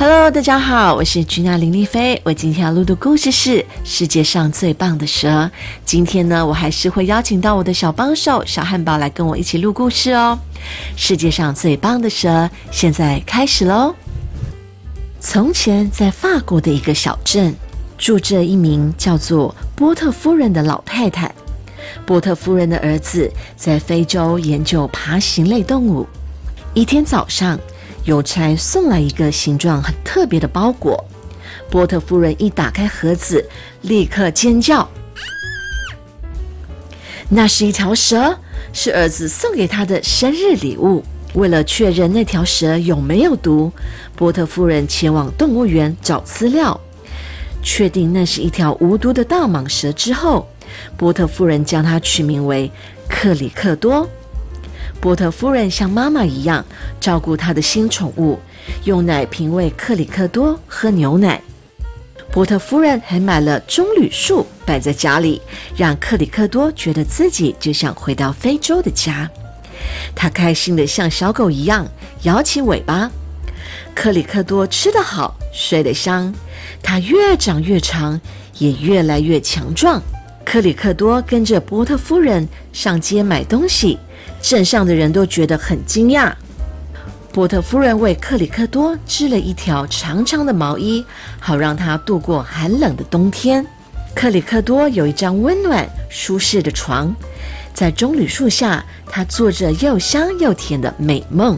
[0.00, 2.18] Hello，大家好，我是君娜林丽菲。
[2.24, 5.50] 我今天要录的故事是世界上最棒的蛇。
[5.84, 10.38] 今天呢，我还是会邀请到我的小帮手小汉堡来跟我一起录故事哦。
[10.96, 13.94] 世界上最棒的蛇，现在开始喽。
[15.20, 17.54] 从前，在法国的一个小镇，
[17.98, 21.30] 住着一名叫做波特夫人的老太太。
[22.06, 26.06] 波特夫人的儿子在非洲研究爬行类动物。
[26.72, 27.60] 一天早上。
[28.04, 31.04] 邮差送来一个形状很特别的包裹，
[31.70, 33.44] 波特夫人一打开盒子，
[33.82, 34.88] 立刻尖叫。
[37.28, 38.36] 那是一条蛇，
[38.72, 41.04] 是儿子送给她的生日礼物。
[41.34, 43.70] 为了确认那条蛇有没有毒，
[44.16, 46.80] 波特夫人前往动物园找资料，
[47.62, 50.48] 确定那是一条无毒的大蟒蛇之后，
[50.96, 52.68] 波特夫人将它取名为
[53.08, 54.08] 克里克多。
[55.00, 56.62] 波特夫人像妈妈一样
[57.00, 58.38] 照顾她的新宠物，
[58.84, 61.40] 用奶瓶喂克里克多喝牛奶。
[62.30, 65.40] 波特夫人还买了棕榈树摆在家里，
[65.74, 69.28] 让克里克多觉得自己就像回到非洲的家。
[70.14, 71.88] 他开心的像小狗一样
[72.22, 73.10] 摇起尾巴。
[73.94, 76.32] 克里克多吃得好，睡得香，
[76.82, 78.20] 他越长越长，
[78.58, 80.00] 也越来越强壮。
[80.44, 83.98] 克里克多跟着波特夫人上街买东西。
[84.42, 86.32] 镇上的人都觉得很惊讶。
[87.32, 91.04] 波特夫人为克里克多织了一条长长的毛衣，
[91.38, 93.64] 好让他度过寒冷的冬天。
[94.14, 97.14] 克里克多有一张温暖舒适的床，
[97.72, 101.56] 在棕榈树下，他做着又香又甜的美梦。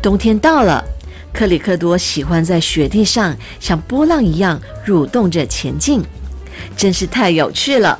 [0.00, 0.84] 冬天到了，
[1.32, 6.00] 克里克多喜欢在雪地上像波浪一样蠕动着前进，
[6.76, 7.98] 真是太有趣了。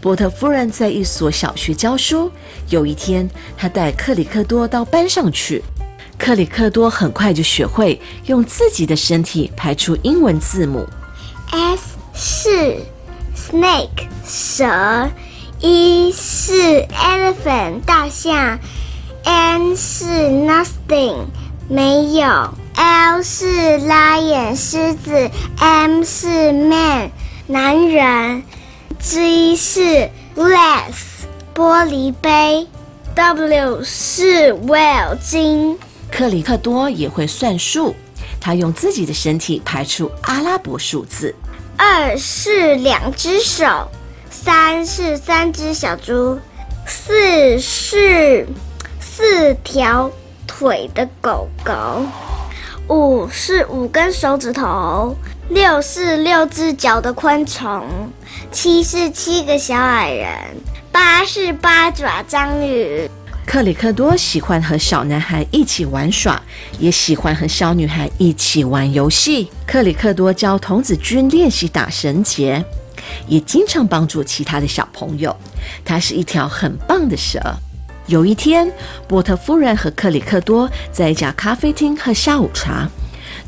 [0.00, 2.30] 波特夫人在一所小学教书。
[2.68, 5.62] 有一天，她带克里克多到班上去。
[6.18, 10.86] 克里克多很快就学会用自己的身体排出英文字母。
[11.50, 12.76] S 是
[13.34, 15.08] snake 蛇
[15.60, 18.58] ，E 是 elephant 大象
[19.24, 21.24] ，N 是 nothing
[21.68, 27.10] 没有，L 是 lion 狮子，M 是 man
[27.46, 28.42] 男人。
[29.00, 31.24] G 是 glass
[31.54, 32.66] 玻璃杯
[33.14, 35.78] ，W 是 whale 金。
[36.12, 37.94] 克里克多也会算数，
[38.38, 41.34] 他用自己的身体排出阿拉伯数字。
[41.78, 43.88] 二是两只手，
[44.30, 46.38] 三是三只小猪，
[46.86, 48.46] 四是
[49.00, 50.10] 四条
[50.46, 52.02] 腿的狗狗，
[52.88, 55.16] 五是五根手指头。
[55.50, 57.84] 六是六只脚的昆虫，
[58.52, 60.28] 七是七个小矮人，
[60.92, 63.10] 八是八爪章鱼。
[63.44, 66.40] 克里克多喜欢和小男孩一起玩耍，
[66.78, 69.50] 也喜欢和小女孩一起玩游戏。
[69.66, 72.64] 克里克多教童子军练习打绳结，
[73.26, 75.36] 也经常帮助其他的小朋友。
[75.84, 77.40] 他是一条很棒的蛇。
[78.06, 78.72] 有一天，
[79.08, 82.88] 波特夫人和克里克多在一家咖啡厅喝下午茶。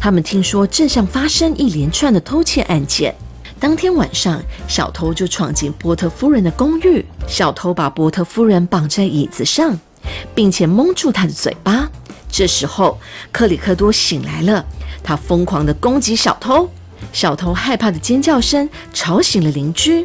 [0.02, 3.14] 他们听说镇上发生一连串的偷窃案件。
[3.60, 7.06] 当天晚上，小偷就闯进波特夫人的公寓。
[7.28, 9.78] 小偷把波特夫人绑在椅子上，
[10.34, 11.88] 并且蒙住她的嘴巴。
[12.28, 12.98] 这时候，
[13.30, 14.66] 克里克多醒来了，
[15.04, 16.68] 他疯狂地攻击小偷。
[17.12, 20.04] 小偷害怕的尖叫声吵醒了邻居。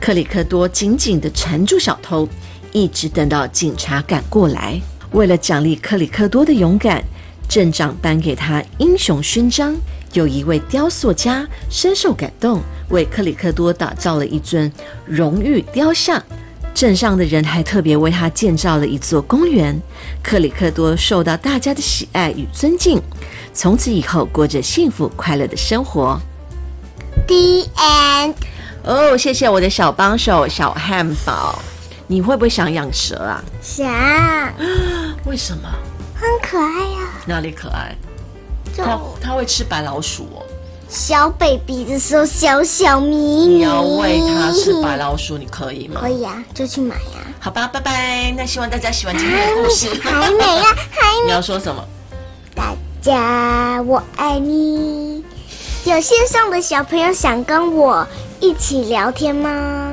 [0.00, 2.26] 克里克多紧紧地缠住小偷，
[2.72, 4.80] 一直等到警察赶过来。
[5.12, 7.04] 为了奖励克里克多的勇敢。
[7.48, 9.74] 镇长颁给他英雄勋章。
[10.14, 14.72] 有一位雕塑家深受感动，为克里克多打造了一尊
[15.04, 16.22] 荣誉雕像。
[16.72, 19.78] 镇上的人还特别为他建造了一座公园。
[20.22, 23.02] 克里克多受到大家的喜爱与尊敬，
[23.52, 26.18] 从此以后过着幸福快乐的生活。
[27.26, 28.34] The end。
[28.84, 31.60] 哦，谢谢我的小帮手小汉堡。
[32.06, 33.44] 你会不会想养蛇啊？
[33.60, 33.84] 想。
[35.26, 35.68] 为什么？
[36.20, 37.94] 很可爱呀，哪里可爱？
[38.76, 40.42] 它它会吃白老鼠哦。
[40.88, 43.46] 小 baby 的时候，小小迷你。
[43.56, 46.00] 你要喂它吃白老鼠，你可以吗？
[46.00, 47.26] 可以啊，就去买呀。
[47.38, 48.32] 好吧，拜拜。
[48.36, 49.88] 那希望大家喜欢今天的故事。
[50.02, 51.26] 还没啊， 还没。
[51.26, 51.84] 你要说什么？
[52.54, 55.24] 大家我爱你。
[55.84, 58.06] 有线上的小朋友想跟我
[58.40, 59.92] 一起聊天吗？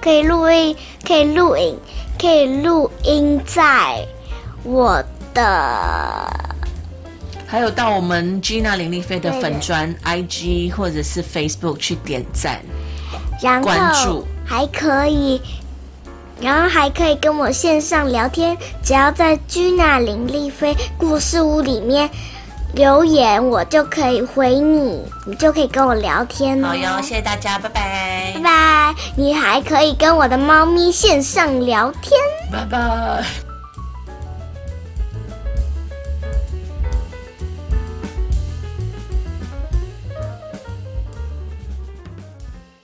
[0.00, 0.76] 可以录音，
[1.06, 1.78] 可以录影，
[2.20, 4.06] 可以录音在
[4.62, 5.02] 我。
[5.34, 6.26] 的，
[7.46, 12.58] 还有到我们 Gina 林丽菲的粉砖 IG 或者是 Facebook 去点赞，
[13.62, 15.40] 关注，还可以，
[16.40, 22.10] 然后还可以跟我线上聊天，只要在 Gina 林丽菲故事屋里面
[22.72, 26.68] 留言，我就可以回你，你就可以跟我聊天哦。
[26.68, 28.94] 好哟，谢谢大家，拜拜拜，拜。
[29.14, 32.18] 你还可以跟我的猫咪线上聊天。
[32.50, 33.47] 拜拜。